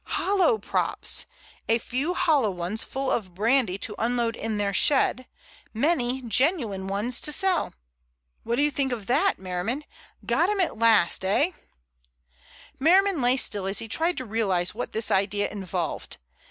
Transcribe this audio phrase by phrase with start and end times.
[0.17, 1.27] "Hollow props;
[1.69, 5.27] a few hollow ones full of brandy to unload in their shed,
[5.75, 7.75] many genuine ones to sell!
[8.43, 9.83] What do you think of that, Merriman?
[10.25, 11.51] Got them at last, eh?"
[12.79, 16.17] Merriman lay still as he tried to realize what this idea involved.